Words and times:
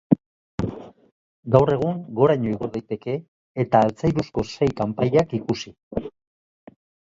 Gaur 1.55 1.71
egun 1.73 1.99
goraino 2.21 2.49
igo 2.55 2.71
daiteke 2.77 3.15
eta 3.67 3.85
altzairuzko 3.89 4.47
sei 4.57 4.73
kanpaiak 4.83 5.41
ikusi. 5.43 5.77